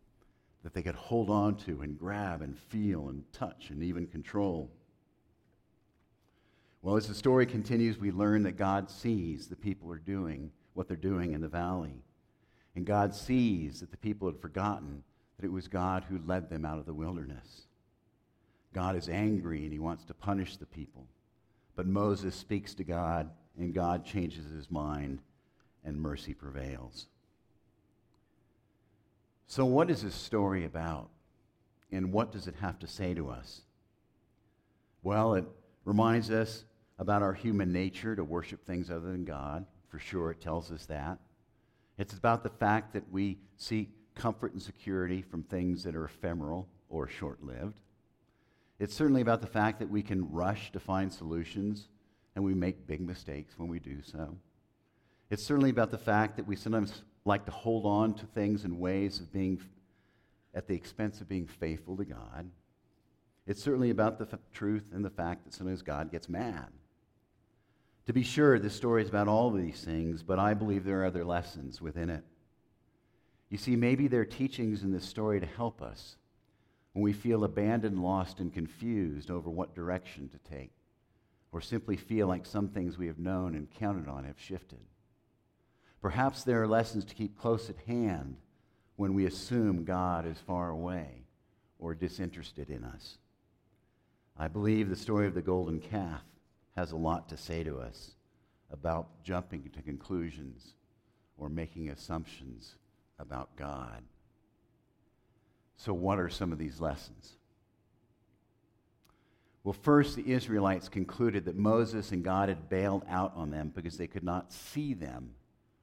that 0.63 0.73
they 0.73 0.83
could 0.83 0.95
hold 0.95 1.29
on 1.29 1.55
to 1.55 1.81
and 1.81 1.97
grab 1.97 2.41
and 2.41 2.57
feel 2.57 3.09
and 3.09 3.23
touch 3.33 3.69
and 3.69 3.81
even 3.81 4.05
control. 4.05 4.69
Well, 6.81 6.97
as 6.97 7.07
the 7.07 7.13
story 7.13 7.45
continues, 7.45 7.99
we 7.99 8.11
learn 8.11 8.43
that 8.43 8.57
God 8.57 8.89
sees 8.89 9.47
the 9.47 9.55
people 9.55 9.91
are 9.91 9.99
doing 9.99 10.51
what 10.73 10.87
they're 10.87 10.97
doing 10.97 11.33
in 11.33 11.41
the 11.41 11.47
valley. 11.47 12.03
And 12.75 12.85
God 12.85 13.13
sees 13.13 13.81
that 13.81 13.91
the 13.91 13.97
people 13.97 14.27
had 14.27 14.39
forgotten 14.39 15.03
that 15.37 15.45
it 15.45 15.51
was 15.51 15.67
God 15.67 16.05
who 16.09 16.19
led 16.25 16.49
them 16.49 16.65
out 16.65 16.79
of 16.79 16.85
the 16.85 16.93
wilderness. 16.93 17.67
God 18.73 18.95
is 18.95 19.09
angry 19.09 19.63
and 19.63 19.71
he 19.71 19.79
wants 19.79 20.05
to 20.05 20.13
punish 20.13 20.57
the 20.57 20.65
people. 20.65 21.05
But 21.75 21.87
Moses 21.87 22.35
speaks 22.35 22.73
to 22.75 22.83
God, 22.83 23.29
and 23.57 23.73
God 23.73 24.05
changes 24.05 24.49
his 24.51 24.69
mind, 24.71 25.19
and 25.83 25.99
mercy 25.99 26.33
prevails. 26.33 27.07
So, 29.47 29.65
what 29.65 29.89
is 29.89 30.03
this 30.03 30.15
story 30.15 30.65
about? 30.65 31.09
And 31.91 32.13
what 32.13 32.31
does 32.31 32.47
it 32.47 32.55
have 32.61 32.79
to 32.79 32.87
say 32.87 33.13
to 33.13 33.29
us? 33.29 33.61
Well, 35.03 35.33
it 35.35 35.45
reminds 35.83 36.29
us 36.29 36.63
about 37.01 37.23
our 37.23 37.33
human 37.33 37.73
nature 37.73 38.15
to 38.15 38.23
worship 38.23 38.63
things 38.63 38.91
other 38.91 39.11
than 39.11 39.25
God. 39.25 39.65
For 39.89 39.97
sure, 39.97 40.29
it 40.29 40.39
tells 40.39 40.71
us 40.71 40.85
that. 40.85 41.17
It's 41.97 42.13
about 42.13 42.43
the 42.43 42.49
fact 42.49 42.93
that 42.93 43.11
we 43.11 43.39
seek 43.57 43.89
comfort 44.13 44.53
and 44.53 44.61
security 44.61 45.23
from 45.23 45.41
things 45.41 45.83
that 45.83 45.95
are 45.95 46.05
ephemeral 46.05 46.67
or 46.89 47.07
short 47.07 47.43
lived. 47.43 47.81
It's 48.79 48.93
certainly 48.93 49.21
about 49.21 49.41
the 49.41 49.47
fact 49.47 49.79
that 49.79 49.89
we 49.89 50.03
can 50.03 50.31
rush 50.31 50.71
to 50.73 50.79
find 50.79 51.11
solutions 51.11 51.87
and 52.35 52.45
we 52.45 52.53
make 52.53 52.85
big 52.85 53.01
mistakes 53.01 53.55
when 53.57 53.67
we 53.67 53.79
do 53.79 53.97
so. 54.03 54.37
It's 55.31 55.43
certainly 55.43 55.71
about 55.71 55.89
the 55.89 55.97
fact 55.97 56.37
that 56.37 56.45
we 56.45 56.55
sometimes 56.55 57.01
like 57.25 57.45
to 57.45 57.51
hold 57.51 57.87
on 57.87 58.13
to 58.13 58.27
things 58.27 58.63
in 58.63 58.77
ways 58.77 59.19
of 59.19 59.33
being 59.33 59.59
at 60.53 60.67
the 60.67 60.75
expense 60.75 61.19
of 61.19 61.27
being 61.27 61.47
faithful 61.47 61.97
to 61.97 62.05
God. 62.05 62.51
It's 63.47 63.63
certainly 63.63 63.89
about 63.89 64.19
the 64.19 64.27
f- 64.31 64.39
truth 64.53 64.85
and 64.93 65.03
the 65.03 65.09
fact 65.09 65.45
that 65.45 65.53
sometimes 65.53 65.81
God 65.81 66.11
gets 66.11 66.29
mad. 66.29 66.67
To 68.11 68.13
be 68.13 68.23
sure, 68.23 68.59
this 68.59 68.75
story 68.75 69.01
is 69.03 69.07
about 69.07 69.29
all 69.29 69.47
of 69.47 69.55
these 69.55 69.85
things, 69.85 70.21
but 70.21 70.37
I 70.37 70.53
believe 70.53 70.83
there 70.83 71.01
are 71.01 71.05
other 71.05 71.23
lessons 71.23 71.79
within 71.79 72.09
it. 72.09 72.25
You 73.49 73.57
see, 73.57 73.77
maybe 73.77 74.09
there 74.09 74.19
are 74.19 74.25
teachings 74.25 74.83
in 74.83 74.91
this 74.91 75.05
story 75.05 75.39
to 75.39 75.45
help 75.45 75.81
us 75.81 76.17
when 76.91 77.03
we 77.03 77.13
feel 77.13 77.45
abandoned, 77.45 78.03
lost, 78.03 78.41
and 78.41 78.53
confused 78.53 79.31
over 79.31 79.49
what 79.49 79.73
direction 79.73 80.27
to 80.27 80.37
take, 80.39 80.73
or 81.53 81.61
simply 81.61 81.95
feel 81.95 82.27
like 82.27 82.45
some 82.45 82.67
things 82.67 82.97
we 82.97 83.07
have 83.07 83.17
known 83.17 83.55
and 83.55 83.71
counted 83.79 84.09
on 84.09 84.25
have 84.25 84.37
shifted. 84.37 84.81
Perhaps 86.01 86.43
there 86.43 86.61
are 86.61 86.67
lessons 86.67 87.05
to 87.05 87.15
keep 87.15 87.39
close 87.39 87.69
at 87.69 87.77
hand 87.87 88.35
when 88.97 89.13
we 89.13 89.25
assume 89.25 89.85
God 89.85 90.27
is 90.27 90.37
far 90.37 90.69
away 90.69 91.23
or 91.79 91.95
disinterested 91.95 92.69
in 92.69 92.83
us. 92.83 93.19
I 94.37 94.49
believe 94.49 94.89
the 94.89 94.97
story 94.97 95.27
of 95.27 95.33
the 95.33 95.41
golden 95.41 95.79
calf 95.79 96.23
has 96.75 96.91
a 96.91 96.97
lot 96.97 97.29
to 97.29 97.37
say 97.37 97.63
to 97.63 97.79
us 97.79 98.11
about 98.71 99.23
jumping 99.23 99.69
to 99.73 99.81
conclusions 99.81 100.73
or 101.37 101.49
making 101.49 101.89
assumptions 101.89 102.75
about 103.19 103.55
God. 103.55 104.03
So, 105.75 105.93
what 105.93 106.19
are 106.19 106.29
some 106.29 106.51
of 106.51 106.59
these 106.59 106.79
lessons? 106.79 107.37
Well, 109.63 109.73
first, 109.73 110.15
the 110.15 110.31
Israelites 110.31 110.89
concluded 110.89 111.45
that 111.45 111.55
Moses 111.55 112.11
and 112.11 112.23
God 112.23 112.49
had 112.49 112.69
bailed 112.69 113.03
out 113.07 113.33
on 113.35 113.51
them 113.51 113.71
because 113.73 113.97
they 113.97 114.07
could 114.07 114.23
not 114.23 114.51
see 114.51 114.93
them 114.93 115.31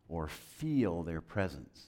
or 0.09 0.26
feel 0.28 1.02
their 1.02 1.21
presence. 1.21 1.87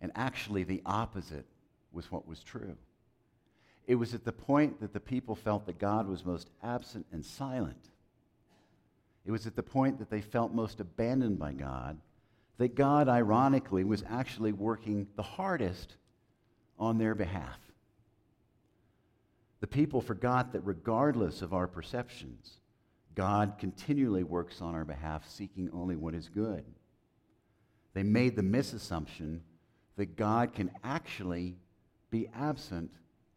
And 0.00 0.10
actually, 0.14 0.64
the 0.64 0.82
opposite 0.86 1.46
was 1.92 2.10
what 2.10 2.26
was 2.26 2.42
true. 2.42 2.76
It 3.86 3.96
was 3.96 4.14
at 4.14 4.24
the 4.24 4.32
point 4.32 4.80
that 4.80 4.92
the 4.92 5.00
people 5.00 5.34
felt 5.34 5.66
that 5.66 5.78
God 5.78 6.08
was 6.08 6.24
most 6.24 6.50
absent 6.62 7.06
and 7.12 7.24
silent. 7.24 7.90
It 9.26 9.30
was 9.30 9.46
at 9.46 9.56
the 9.56 9.62
point 9.62 9.98
that 9.98 10.10
they 10.10 10.20
felt 10.20 10.52
most 10.52 10.80
abandoned 10.80 11.38
by 11.38 11.52
God 11.52 11.98
that 12.58 12.74
God, 12.74 13.08
ironically, 13.08 13.84
was 13.84 14.04
actually 14.08 14.52
working 14.52 15.06
the 15.16 15.22
hardest 15.22 15.96
on 16.78 16.98
their 16.98 17.14
behalf. 17.14 17.58
The 19.60 19.66
people 19.66 20.00
forgot 20.00 20.52
that 20.52 20.60
regardless 20.60 21.42
of 21.42 21.52
our 21.52 21.66
perceptions, 21.66 22.58
God 23.14 23.54
continually 23.58 24.24
works 24.24 24.60
on 24.60 24.74
our 24.74 24.84
behalf, 24.84 25.28
seeking 25.28 25.70
only 25.72 25.96
what 25.96 26.14
is 26.14 26.28
good. 26.28 26.64
They 27.92 28.02
made 28.02 28.36
the 28.36 28.42
misassumption 28.42 29.40
that 29.96 30.16
God 30.16 30.52
can 30.52 30.70
actually 30.82 31.56
be 32.10 32.28
absent 32.34 32.90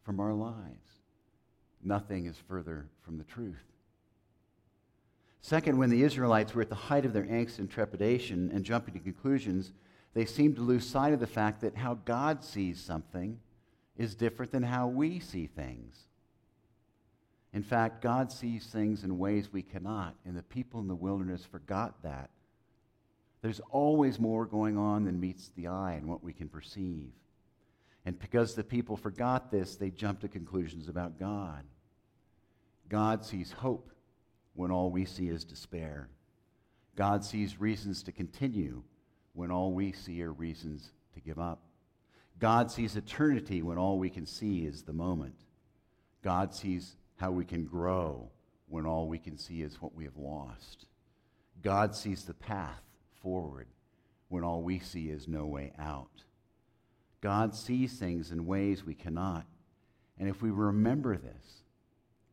from 0.07 0.21
our 0.21 0.33
lives. 0.33 1.01
Nothing 1.83 2.27
is 2.27 2.37
further 2.47 2.85
from 3.01 3.17
the 3.17 3.25
truth. 3.25 3.65
Second, 5.41 5.77
when 5.77 5.89
the 5.89 6.01
Israelites 6.01 6.55
were 6.55 6.61
at 6.61 6.69
the 6.69 6.75
height 6.75 7.05
of 7.05 7.11
their 7.11 7.25
angst 7.25 7.59
and 7.59 7.69
trepidation 7.69 8.49
and 8.53 8.63
jumping 8.63 8.93
to 8.93 9.01
conclusions, 9.01 9.73
they 10.13 10.23
seemed 10.23 10.55
to 10.55 10.61
lose 10.61 10.87
sight 10.87 11.11
of 11.11 11.19
the 11.19 11.27
fact 11.27 11.59
that 11.59 11.75
how 11.75 11.95
God 12.05 12.41
sees 12.41 12.79
something 12.79 13.37
is 13.97 14.15
different 14.15 14.53
than 14.53 14.63
how 14.63 14.87
we 14.87 15.19
see 15.19 15.45
things. 15.45 15.97
In 17.51 17.61
fact, 17.61 18.01
God 18.01 18.31
sees 18.31 18.65
things 18.65 19.03
in 19.03 19.19
ways 19.19 19.51
we 19.51 19.61
cannot, 19.61 20.15
and 20.25 20.37
the 20.37 20.43
people 20.43 20.79
in 20.79 20.87
the 20.87 20.95
wilderness 20.95 21.43
forgot 21.43 22.01
that. 22.03 22.29
There's 23.41 23.59
always 23.71 24.21
more 24.21 24.45
going 24.45 24.77
on 24.77 25.03
than 25.03 25.19
meets 25.19 25.51
the 25.57 25.67
eye 25.67 25.95
and 25.95 26.07
what 26.07 26.23
we 26.23 26.31
can 26.31 26.47
perceive. 26.47 27.11
And 28.07 28.17
because 28.17 28.55
the 28.55 28.63
people 28.63 28.95
forgot 28.95 29.51
this, 29.51 29.75
they 29.75 29.89
jumped 29.89 30.21
to 30.21 30.29
conclusions 30.29 30.87
about 30.87 31.19
God. 31.19 31.65
God 32.87 33.25
sees 33.25 33.51
hope 33.51 33.91
when 34.53 34.71
all 34.71 34.89
we 34.89 35.03
see 35.03 35.27
is 35.27 35.43
despair. 35.43 36.07
God 36.95 37.25
sees 37.25 37.59
reasons 37.59 38.03
to 38.03 38.13
continue 38.13 38.83
when 39.33 39.51
all 39.51 39.73
we 39.73 39.91
see 39.91 40.23
are 40.23 40.31
reasons 40.31 40.93
to 41.15 41.19
give 41.19 41.37
up. 41.37 41.59
God 42.39 42.71
sees 42.71 42.95
eternity 42.95 43.61
when 43.61 43.77
all 43.77 43.99
we 43.99 44.09
can 44.09 44.25
see 44.25 44.59
is 44.59 44.83
the 44.83 44.93
moment. 44.93 45.41
God 46.23 46.55
sees 46.55 46.95
how 47.17 47.31
we 47.31 47.43
can 47.43 47.65
grow 47.65 48.29
when 48.69 48.85
all 48.85 49.09
we 49.09 49.19
can 49.19 49.37
see 49.37 49.63
is 49.63 49.81
what 49.81 49.93
we 49.93 50.05
have 50.05 50.15
lost. 50.15 50.85
God 51.61 51.93
sees 51.93 52.23
the 52.23 52.33
path 52.33 52.83
forward 53.21 53.67
when 54.29 54.45
all 54.45 54.61
we 54.61 54.79
see 54.79 55.09
is 55.09 55.27
no 55.27 55.45
way 55.45 55.73
out. 55.77 56.23
God 57.21 57.55
sees 57.55 57.93
things 57.93 58.31
in 58.31 58.45
ways 58.45 58.83
we 58.83 58.93
cannot. 58.93 59.45
And 60.19 60.29
if 60.29 60.41
we 60.41 60.49
remember 60.49 61.17
this, 61.17 61.63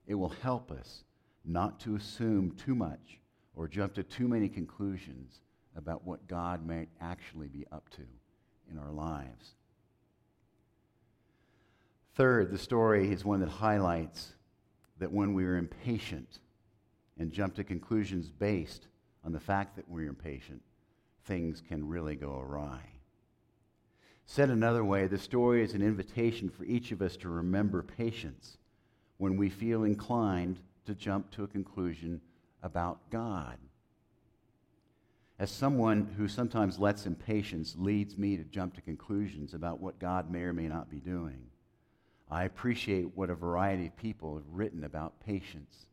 it 0.07 0.15
will 0.15 0.29
help 0.29 0.71
us 0.71 1.05
not 1.45 1.81
to 1.81 1.97
assume 1.97 2.53
too 2.53 2.75
much 2.75 3.19
or 3.55 3.69
jump 3.69 3.95
to 3.95 4.03
too 4.03 4.29
many 4.29 4.49
conclusions 4.49 5.41
about 5.77 6.07
what 6.07 6.27
God 6.27 6.67
may 6.67 6.87
actually 7.01 7.49
be 7.49 7.67
up 7.73 7.89
to 7.91 8.03
in 8.71 8.79
our 8.79 8.93
lives. 8.93 9.55
Third, 12.15 12.51
the 12.51 12.59
story 12.59 13.11
is 13.11 13.25
one 13.25 13.41
that 13.41 13.49
highlights 13.49 14.35
that 14.99 15.13
when 15.13 15.35
we 15.35 15.45
are 15.45 15.57
impatient 15.57 16.39
and 17.19 17.33
jump 17.33 17.55
to 17.57 17.65
conclusions 17.65 18.31
based 18.31 18.87
on 19.25 19.33
the 19.33 19.41
fact 19.41 19.77
that 19.77 19.89
we're 19.89 20.09
impatient, 20.09 20.63
things 21.25 21.63
can 21.67 21.89
really 21.89 22.15
go 22.15 22.39
awry. 22.39 22.81
Said 24.27 24.51
another 24.51 24.85
way, 24.85 25.07
the 25.07 25.19
story 25.19 25.63
is 25.63 25.75
an 25.75 25.83
invitation 25.83 26.49
for 26.49 26.65
each 26.65 26.93
of 26.93 27.03
us 27.03 27.17
to 27.19 27.29
remember 27.29 27.83
patience 27.83 28.59
when 29.19 29.37
we 29.37 29.51
feel 29.51 29.85
inclined 29.85 30.59
to 30.87 30.95
jump 30.95 31.31
to 31.33 31.45
a 31.45 31.49
conclusion 31.49 32.21
about 32.63 32.99
God. 33.11 33.59
As 35.39 35.51
someone 35.51 36.15
who 36.17 36.29
sometimes 36.29 36.79
lets 36.79 37.07
impatience 37.07 37.75
leads 37.77 38.17
me 38.17 38.37
to 38.37 38.45
jump 38.45 38.75
to 38.75 38.81
conclusions 38.81 39.53
about 39.53 39.81
what 39.81 39.99
God 39.99 40.31
may 40.31 40.43
or 40.43 40.53
may 40.53 40.69
not 40.69 40.91
be 40.91 41.01
doing, 41.01 41.47
I 42.31 42.45
appreciate 42.45 43.17
what 43.17 43.31
a 43.31 43.35
variety 43.35 43.87
of 43.87 43.97
people 43.97 44.37
have 44.37 44.49
written 44.51 44.85
about 44.85 45.21
patience. 45.21 45.87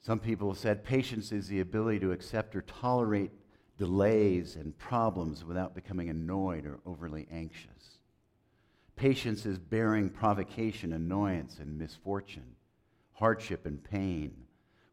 Some 0.00 0.18
people 0.18 0.50
have 0.50 0.58
said 0.58 0.84
patience 0.84 1.32
is 1.32 1.48
the 1.48 1.60
ability 1.60 2.00
to 2.00 2.12
accept 2.12 2.54
or 2.54 2.62
tolerate 2.62 3.30
delays 3.78 4.56
and 4.56 4.76
problems 4.76 5.44
without 5.44 5.74
becoming 5.74 6.10
annoyed 6.10 6.66
or 6.66 6.80
overly 6.84 7.26
anxious. 7.32 7.98
Patience 8.96 9.46
is 9.46 9.58
bearing 9.58 10.10
provocation, 10.10 10.92
annoyance, 10.92 11.58
and 11.60 11.78
misfortune, 11.78 12.56
hardship 13.12 13.64
and 13.64 13.82
pain 13.82 14.34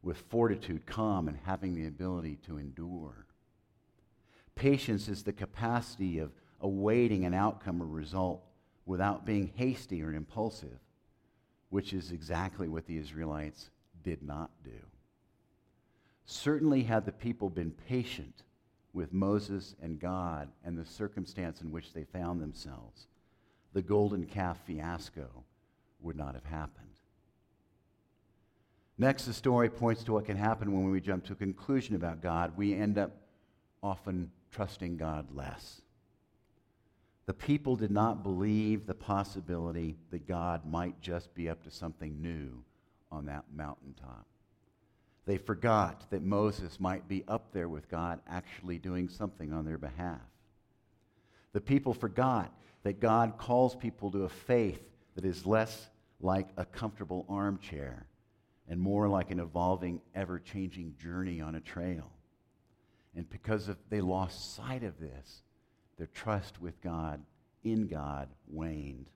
with 0.03 0.17
fortitude, 0.17 0.85
calm, 0.85 1.27
and 1.27 1.37
having 1.45 1.73
the 1.73 1.87
ability 1.87 2.37
to 2.45 2.59
endure. 2.59 3.25
Patience 4.53 5.07
is 5.07 5.23
the 5.23 5.33
capacity 5.33 6.19
of 6.19 6.31
awaiting 6.61 7.25
an 7.25 7.33
outcome 7.33 7.81
or 7.81 7.87
result 7.87 8.43
without 8.85 9.25
being 9.25 9.51
hasty 9.55 10.03
or 10.03 10.13
impulsive, 10.13 10.79
which 11.69 11.91
is 11.91 12.11
exactly 12.11 12.67
what 12.67 12.85
the 12.85 12.97
Israelites 12.97 13.71
did 14.03 14.21
not 14.21 14.51
do. 14.63 14.79
Certainly, 16.25 16.83
had 16.83 17.05
the 17.05 17.11
people 17.11 17.49
been 17.49 17.71
patient 17.71 18.43
with 18.95 19.13
Moses 19.13 19.75
and 19.81 19.99
God 19.99 20.49
and 20.63 20.77
the 20.77 20.85
circumstance 20.85 21.61
in 21.61 21.69
which 21.69 21.93
they 21.93 22.05
found 22.05 22.41
themselves, 22.41 23.07
the 23.73 23.81
golden 23.81 24.25
calf 24.25 24.57
fiasco 24.65 25.43
would 25.99 26.15
not 26.15 26.33
have 26.33 26.45
happened. 26.45 26.85
Next, 28.97 29.25
the 29.25 29.33
story 29.33 29.69
points 29.69 30.05
to 30.05 30.13
what 30.13 30.25
can 30.25 30.37
happen 30.37 30.71
when 30.71 30.89
we 30.89 31.01
jump 31.01 31.25
to 31.25 31.33
a 31.33 31.35
conclusion 31.35 31.95
about 31.95 32.21
God. 32.21 32.53
We 32.55 32.73
end 32.73 32.97
up 32.97 33.11
often 33.83 34.31
trusting 34.51 34.95
God 34.95 35.27
less. 35.35 35.81
The 37.25 37.33
people 37.33 37.75
did 37.75 37.91
not 37.91 38.23
believe 38.23 38.85
the 38.85 38.93
possibility 38.93 39.97
that 40.11 40.27
God 40.27 40.65
might 40.65 41.01
just 41.01 41.33
be 41.33 41.49
up 41.49 41.61
to 41.63 41.71
something 41.71 42.21
new 42.21 42.63
on 43.11 43.25
that 43.25 43.43
mountaintop. 43.53 44.25
They 45.25 45.37
forgot 45.37 46.09
that 46.11 46.21
Moses 46.21 46.79
might 46.79 47.07
be 47.07 47.23
up 47.27 47.51
there 47.51 47.67
with 47.67 47.89
God 47.89 48.19
actually 48.27 48.77
doing 48.77 49.09
something 49.09 49.51
on 49.51 49.65
their 49.65 49.77
behalf. 49.77 50.21
The 51.53 51.61
people 51.61 51.93
forgot 51.93 52.53
that 52.83 52.99
God 52.99 53.37
calls 53.37 53.75
people 53.75 54.11
to 54.11 54.25
a 54.25 54.29
faith 54.29 54.81
that 55.15 55.25
is 55.25 55.45
less 55.45 55.89
like 56.19 56.47
a 56.57 56.65
comfortable 56.65 57.25
armchair 57.27 58.05
and 58.67 58.79
more 58.79 59.07
like 59.07 59.31
an 59.31 59.39
evolving, 59.39 60.01
ever 60.13 60.39
changing 60.39 60.95
journey 61.01 61.41
on 61.41 61.55
a 61.55 61.61
trail. 61.61 62.11
And 63.15 63.29
because 63.29 63.67
of, 63.67 63.77
they 63.89 64.01
lost 64.01 64.55
sight 64.55 64.83
of 64.83 64.99
this, 64.99 65.41
their 65.97 66.07
trust 66.07 66.61
with 66.61 66.81
God, 66.81 67.23
in 67.63 67.87
God, 67.87 68.29
waned. 68.47 69.09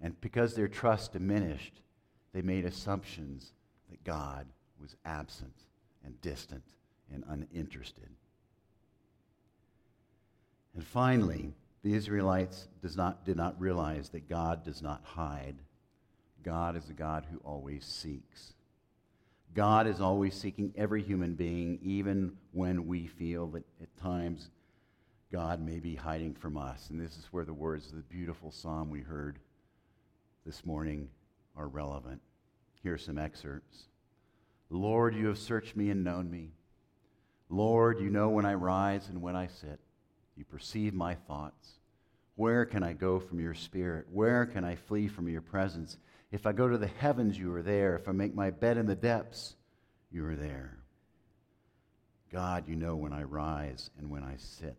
And 0.00 0.20
because 0.20 0.54
their 0.54 0.68
trust 0.68 1.12
diminished, 1.12 1.80
they 2.32 2.42
made 2.42 2.64
assumptions 2.64 3.52
that 3.90 4.04
God 4.04 4.46
was 4.80 4.96
absent 5.04 5.54
and 6.04 6.20
distant 6.20 6.64
and 7.12 7.24
uninterested. 7.28 8.08
And 10.74 10.84
finally, 10.84 11.52
the 11.82 11.94
Israelites 11.94 12.68
does 12.82 12.96
not, 12.96 13.24
did 13.24 13.36
not 13.36 13.60
realize 13.60 14.10
that 14.10 14.28
God 14.28 14.64
does 14.64 14.82
not 14.82 15.02
hide. 15.04 15.56
God 16.42 16.76
is 16.76 16.88
a 16.88 16.92
God 16.92 17.26
who 17.30 17.38
always 17.38 17.84
seeks. 17.84 18.54
God 19.54 19.86
is 19.86 20.00
always 20.00 20.34
seeking 20.34 20.72
every 20.76 21.02
human 21.02 21.34
being, 21.34 21.78
even 21.82 22.36
when 22.52 22.86
we 22.86 23.06
feel 23.06 23.48
that 23.48 23.64
at 23.82 23.96
times 23.96 24.50
God 25.32 25.60
may 25.60 25.78
be 25.78 25.94
hiding 25.94 26.34
from 26.34 26.56
us. 26.56 26.90
And 26.90 27.00
this 27.00 27.16
is 27.16 27.26
where 27.30 27.44
the 27.44 27.52
words 27.52 27.88
of 27.88 27.96
the 27.96 28.02
beautiful 28.02 28.50
psalm 28.50 28.90
we 28.90 29.00
heard 29.00 29.38
this 30.46 30.64
morning 30.64 31.08
are 31.56 31.68
relevant. 31.68 32.20
Here 32.82 32.94
are 32.94 32.98
some 32.98 33.18
excerpts. 33.18 33.84
Lord, 34.70 35.14
you 35.14 35.26
have 35.28 35.38
searched 35.38 35.76
me 35.76 35.90
and 35.90 36.04
known 36.04 36.30
me. 36.30 36.52
Lord, 37.48 38.00
you 38.00 38.10
know 38.10 38.28
when 38.28 38.44
I 38.44 38.54
rise 38.54 39.08
and 39.08 39.22
when 39.22 39.34
I 39.34 39.46
sit. 39.46 39.80
You 40.36 40.44
perceive 40.44 40.94
my 40.94 41.14
thoughts. 41.14 41.78
Where 42.36 42.64
can 42.64 42.82
I 42.82 42.92
go 42.92 43.18
from 43.18 43.40
your 43.40 43.54
spirit? 43.54 44.06
Where 44.12 44.46
can 44.46 44.64
I 44.64 44.76
flee 44.76 45.08
from 45.08 45.28
your 45.28 45.40
presence? 45.40 45.96
If 46.30 46.46
I 46.46 46.52
go 46.52 46.68
to 46.68 46.78
the 46.78 46.86
heavens, 46.86 47.38
you 47.38 47.52
are 47.54 47.62
there. 47.62 47.96
If 47.96 48.08
I 48.08 48.12
make 48.12 48.34
my 48.34 48.50
bed 48.50 48.76
in 48.76 48.86
the 48.86 48.94
depths, 48.94 49.56
you 50.12 50.24
are 50.26 50.36
there. 50.36 50.78
God, 52.30 52.68
you 52.68 52.76
know 52.76 52.94
when 52.94 53.12
I 53.12 53.22
rise 53.22 53.90
and 53.98 54.10
when 54.10 54.22
I 54.22 54.36
sit. 54.36 54.76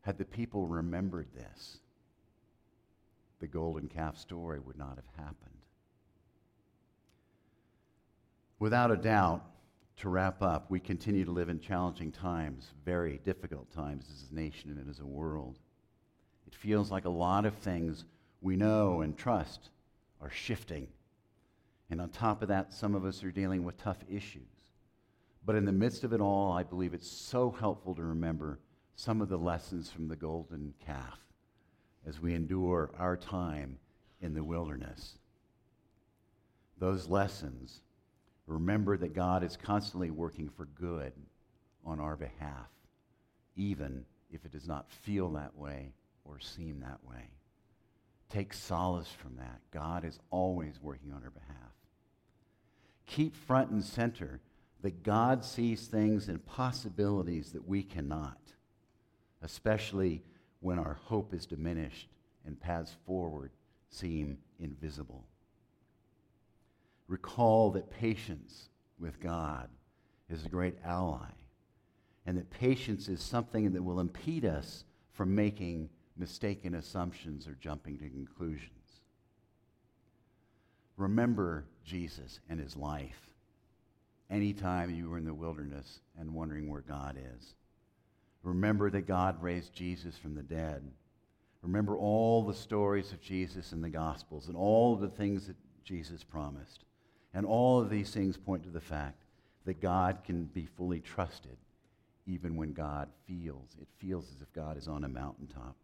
Had 0.00 0.16
the 0.16 0.24
people 0.24 0.66
remembered 0.66 1.28
this, 1.34 1.78
the 3.38 3.46
golden 3.46 3.86
calf 3.86 4.16
story 4.16 4.58
would 4.58 4.78
not 4.78 4.96
have 4.96 5.24
happened. 5.24 5.59
Without 8.60 8.90
a 8.90 8.96
doubt, 8.96 9.42
to 9.96 10.10
wrap 10.10 10.42
up, 10.42 10.70
we 10.70 10.78
continue 10.78 11.24
to 11.24 11.30
live 11.30 11.48
in 11.48 11.60
challenging 11.60 12.12
times, 12.12 12.68
very 12.84 13.18
difficult 13.24 13.70
times 13.72 14.06
as 14.12 14.30
a 14.30 14.34
nation 14.34 14.76
and 14.78 14.88
as 14.88 15.00
a 15.00 15.06
world. 15.06 15.58
It 16.46 16.54
feels 16.54 16.90
like 16.90 17.06
a 17.06 17.10
lot 17.10 17.46
of 17.46 17.54
things 17.54 18.04
we 18.42 18.56
know 18.56 19.00
and 19.00 19.16
trust 19.16 19.70
are 20.20 20.30
shifting. 20.30 20.88
And 21.90 22.02
on 22.02 22.10
top 22.10 22.42
of 22.42 22.48
that, 22.48 22.72
some 22.72 22.94
of 22.94 23.04
us 23.04 23.24
are 23.24 23.30
dealing 23.30 23.64
with 23.64 23.78
tough 23.78 24.04
issues. 24.10 24.42
But 25.44 25.56
in 25.56 25.64
the 25.64 25.72
midst 25.72 26.04
of 26.04 26.12
it 26.12 26.20
all, 26.20 26.52
I 26.52 26.62
believe 26.62 26.92
it's 26.92 27.10
so 27.10 27.50
helpful 27.50 27.94
to 27.94 28.02
remember 28.02 28.58
some 28.94 29.22
of 29.22 29.30
the 29.30 29.38
lessons 29.38 29.90
from 29.90 30.08
the 30.08 30.16
golden 30.16 30.74
calf 30.84 31.18
as 32.06 32.20
we 32.20 32.34
endure 32.34 32.90
our 32.98 33.16
time 33.16 33.78
in 34.20 34.34
the 34.34 34.44
wilderness. 34.44 35.18
Those 36.78 37.08
lessons 37.08 37.80
remember 38.46 38.96
that 38.96 39.14
God 39.14 39.42
is 39.44 39.56
constantly 39.56 40.10
working 40.10 40.48
for 40.48 40.66
good 40.66 41.12
on 41.84 42.00
our 42.00 42.16
behalf, 42.16 42.68
even 43.56 44.04
if 44.30 44.44
it 44.44 44.52
does 44.52 44.68
not 44.68 44.90
feel 44.90 45.30
that 45.30 45.56
way 45.56 45.92
or 46.24 46.38
seem 46.38 46.80
that 46.80 46.98
way. 47.04 47.30
Take 48.28 48.52
solace 48.52 49.10
from 49.10 49.36
that. 49.36 49.60
God 49.72 50.04
is 50.04 50.18
always 50.30 50.80
working 50.80 51.12
on 51.12 51.22
our 51.24 51.30
behalf. 51.30 51.56
Keep 53.06 53.34
front 53.34 53.70
and 53.70 53.84
center 53.84 54.40
that 54.82 55.02
God 55.02 55.44
sees 55.44 55.86
things 55.86 56.28
and 56.28 56.44
possibilities 56.46 57.52
that 57.52 57.66
we 57.66 57.82
cannot, 57.82 58.38
especially 59.42 60.22
when 60.60 60.78
our 60.78 60.98
hope 61.04 61.34
is 61.34 61.44
diminished 61.44 62.08
and 62.46 62.60
paths 62.60 62.96
forward 63.06 63.50
seem 63.88 64.38
invisible. 64.58 65.24
Recall 67.10 67.72
that 67.72 67.90
patience 67.90 68.68
with 69.00 69.18
God 69.18 69.68
is 70.28 70.46
a 70.46 70.48
great 70.48 70.76
ally, 70.84 71.26
and 72.24 72.38
that 72.38 72.50
patience 72.50 73.08
is 73.08 73.20
something 73.20 73.72
that 73.72 73.82
will 73.82 73.98
impede 73.98 74.44
us 74.44 74.84
from 75.12 75.34
making 75.34 75.90
mistaken 76.16 76.76
assumptions 76.76 77.48
or 77.48 77.56
jumping 77.60 77.98
to 77.98 78.08
conclusions. 78.08 79.00
Remember 80.96 81.64
Jesus 81.84 82.38
and 82.48 82.60
his 82.60 82.76
life 82.76 83.34
anytime 84.30 84.94
you 84.94 85.10
were 85.10 85.18
in 85.18 85.24
the 85.24 85.34
wilderness 85.34 85.98
and 86.16 86.32
wondering 86.32 86.70
where 86.70 86.82
God 86.82 87.18
is. 87.36 87.54
Remember 88.44 88.88
that 88.88 89.08
God 89.08 89.42
raised 89.42 89.72
Jesus 89.72 90.16
from 90.16 90.36
the 90.36 90.44
dead. 90.44 90.88
Remember 91.62 91.96
all 91.96 92.44
the 92.44 92.54
stories 92.54 93.10
of 93.10 93.20
Jesus 93.20 93.72
in 93.72 93.80
the 93.80 93.90
Gospels 93.90 94.46
and 94.46 94.56
all 94.56 94.94
the 94.94 95.08
things 95.08 95.48
that 95.48 95.56
Jesus 95.82 96.22
promised. 96.22 96.84
And 97.32 97.46
all 97.46 97.80
of 97.80 97.90
these 97.90 98.10
things 98.10 98.36
point 98.36 98.64
to 98.64 98.70
the 98.70 98.80
fact 98.80 99.22
that 99.64 99.80
God 99.80 100.18
can 100.24 100.44
be 100.44 100.66
fully 100.66 101.00
trusted 101.00 101.56
even 102.26 102.56
when 102.56 102.72
God 102.72 103.08
feels. 103.26 103.76
It 103.80 103.88
feels 103.98 104.30
as 104.34 104.42
if 104.42 104.52
God 104.52 104.76
is 104.76 104.88
on 104.88 105.04
a 105.04 105.08
mountaintop. 105.08 105.76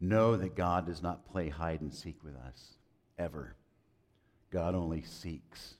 Know 0.00 0.36
that 0.36 0.54
God 0.54 0.86
does 0.86 1.02
not 1.02 1.30
play 1.30 1.48
hide 1.48 1.80
and 1.80 1.92
seek 1.92 2.22
with 2.22 2.36
us, 2.36 2.74
ever. 3.18 3.56
God 4.50 4.74
only 4.74 5.02
seeks. 5.02 5.74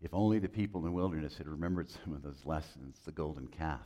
If 0.00 0.14
only 0.14 0.38
the 0.38 0.48
people 0.48 0.80
in 0.80 0.86
the 0.86 0.92
wilderness 0.92 1.36
had 1.36 1.48
remembered 1.48 1.90
some 1.90 2.14
of 2.14 2.22
those 2.22 2.44
lessons, 2.44 3.00
the 3.04 3.12
golden 3.12 3.48
calf 3.48 3.80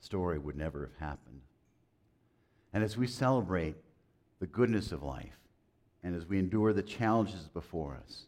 story 0.00 0.38
would 0.38 0.56
never 0.56 0.82
have 0.82 1.08
happened. 1.08 1.40
And 2.72 2.84
as 2.84 2.96
we 2.96 3.06
celebrate 3.06 3.76
the 4.38 4.46
goodness 4.46 4.92
of 4.92 5.02
life, 5.02 5.38
and 6.02 6.14
as 6.14 6.26
we 6.26 6.38
endure 6.38 6.72
the 6.72 6.82
challenges 6.82 7.48
before 7.52 7.98
us, 8.02 8.24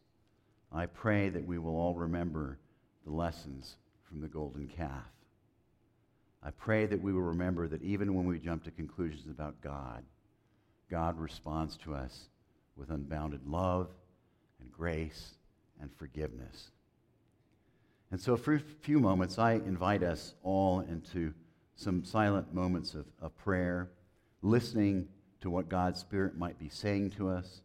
I 0.70 0.86
pray 0.86 1.28
that 1.28 1.46
we 1.46 1.58
will 1.58 1.76
all 1.76 1.94
remember 1.94 2.58
the 3.04 3.12
lessons 3.12 3.76
from 4.08 4.20
the 4.20 4.28
golden 4.28 4.68
calf. 4.68 5.10
I 6.42 6.50
pray 6.50 6.86
that 6.86 7.00
we 7.00 7.12
will 7.12 7.22
remember 7.22 7.68
that 7.68 7.82
even 7.82 8.14
when 8.14 8.26
we 8.26 8.38
jump 8.38 8.64
to 8.64 8.70
conclusions 8.70 9.26
about 9.28 9.60
God, 9.60 10.02
God 10.90 11.18
responds 11.18 11.76
to 11.78 11.94
us 11.94 12.28
with 12.76 12.90
unbounded 12.90 13.46
love 13.46 13.88
and 14.60 14.72
grace 14.72 15.34
and 15.80 15.90
forgiveness. 15.96 16.70
And 18.10 18.20
so, 18.20 18.36
for 18.36 18.54
a 18.54 18.60
few 18.60 19.00
moments, 19.00 19.38
I 19.38 19.52
invite 19.52 20.02
us 20.02 20.34
all 20.42 20.80
into 20.80 21.32
some 21.76 22.04
silent 22.04 22.52
moments 22.52 22.94
of, 22.94 23.06
of 23.20 23.36
prayer, 23.38 23.90
listening 24.42 25.08
to 25.42 25.50
what 25.50 25.68
God's 25.68 26.00
Spirit 26.00 26.38
might 26.38 26.58
be 26.58 26.68
saying 26.68 27.10
to 27.10 27.28
us 27.28 27.62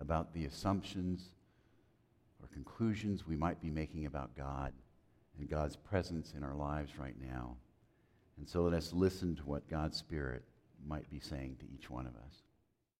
about 0.00 0.34
the 0.34 0.44
assumptions 0.44 1.30
or 2.42 2.48
conclusions 2.48 3.26
we 3.26 3.36
might 3.36 3.62
be 3.62 3.70
making 3.70 4.06
about 4.06 4.36
God 4.36 4.72
and 5.38 5.48
God's 5.48 5.76
presence 5.76 6.34
in 6.36 6.42
our 6.42 6.56
lives 6.56 6.98
right 6.98 7.14
now. 7.20 7.56
And 8.36 8.48
so 8.48 8.62
let 8.64 8.74
us 8.74 8.92
listen 8.92 9.36
to 9.36 9.42
what 9.42 9.68
God's 9.70 9.96
Spirit 9.96 10.42
might 10.86 11.08
be 11.08 11.20
saying 11.20 11.56
to 11.60 11.66
each 11.72 11.88
one 11.88 12.06
of 12.06 12.16
us. 12.16 12.42